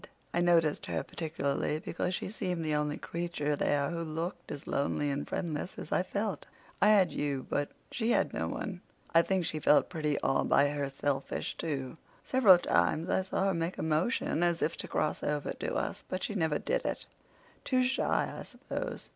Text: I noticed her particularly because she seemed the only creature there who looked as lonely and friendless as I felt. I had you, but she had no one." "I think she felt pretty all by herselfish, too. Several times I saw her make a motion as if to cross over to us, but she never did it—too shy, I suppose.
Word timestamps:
I 0.33 0.41
noticed 0.41 0.87
her 0.87 1.03
particularly 1.03 1.77
because 1.79 2.15
she 2.15 2.29
seemed 2.31 2.65
the 2.65 2.73
only 2.73 2.97
creature 2.97 3.55
there 3.55 3.91
who 3.91 4.01
looked 4.01 4.51
as 4.51 4.65
lonely 4.65 5.11
and 5.11 5.29
friendless 5.29 5.77
as 5.77 5.91
I 5.91 6.01
felt. 6.01 6.47
I 6.81 6.87
had 6.87 7.11
you, 7.11 7.45
but 7.47 7.69
she 7.91 8.09
had 8.09 8.33
no 8.33 8.47
one." 8.47 8.81
"I 9.13 9.21
think 9.21 9.45
she 9.45 9.59
felt 9.59 9.91
pretty 9.91 10.19
all 10.21 10.43
by 10.43 10.69
herselfish, 10.69 11.55
too. 11.55 11.97
Several 12.23 12.57
times 12.57 13.11
I 13.11 13.21
saw 13.21 13.43
her 13.49 13.53
make 13.53 13.77
a 13.77 13.83
motion 13.83 14.41
as 14.41 14.63
if 14.63 14.75
to 14.77 14.87
cross 14.87 15.21
over 15.21 15.53
to 15.53 15.75
us, 15.75 16.03
but 16.09 16.23
she 16.23 16.33
never 16.33 16.57
did 16.57 16.83
it—too 16.83 17.83
shy, 17.83 18.33
I 18.39 18.41
suppose. 18.41 19.09